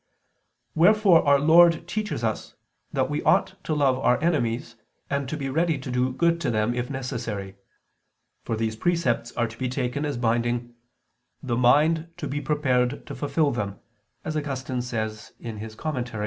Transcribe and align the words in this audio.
Wherefore 0.73 1.23
Our 1.27 1.37
Lord 1.37 1.87
teaches 1.87 2.23
us 2.23 2.55
that 2.91 3.07
we 3.07 3.21
ought 3.21 3.63
to 3.65 3.75
love 3.75 3.99
our 3.99 4.19
enemies, 4.19 4.75
and 5.11 5.29
to 5.29 5.37
be 5.37 5.47
ready 5.47 5.77
to 5.77 5.91
do 5.91 6.11
good 6.11 6.41
to 6.41 6.49
them 6.49 6.73
if 6.73 6.89
necessary. 6.89 7.55
For 8.43 8.55
these 8.57 8.75
precepts 8.75 9.31
are 9.33 9.45
to 9.45 9.57
be 9.59 9.69
taken 9.69 10.03
as 10.03 10.17
binding 10.17 10.73
"the 11.43 11.55
mind 11.55 12.09
to 12.17 12.27
be 12.27 12.41
prepared 12.41 13.05
to 13.05 13.13
fulfil 13.13 13.51
them," 13.51 13.79
as 14.25 14.35
Augustine 14.35 14.81
says 14.81 15.33
(De 15.39 15.53
Serm. 15.53 16.19